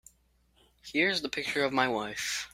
[0.81, 2.49] Here's the picture of my wife.